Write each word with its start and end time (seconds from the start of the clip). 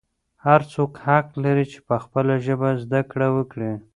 هر 0.45 0.61
څوک 0.73 0.91
حق 1.05 1.27
لري 1.43 1.65
چې 1.71 1.79
په 1.87 1.95
خپله 2.03 2.33
ژبه 2.45 2.69
زده 2.83 3.01
کړه 3.11 3.27
وکړي. 3.37 3.71